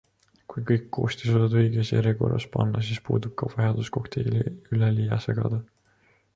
Kui 0.51 0.61
kõik 0.69 0.87
koostisosad 0.97 1.53
õiges 1.59 1.91
järjekorras 1.93 2.47
panna, 2.57 2.83
siis 2.89 3.03
puudub 3.11 3.37
ka 3.43 3.53
vajadus 3.55 3.95
kokteili 3.99 4.43
üleliia 4.79 5.25
segada. 5.31 5.65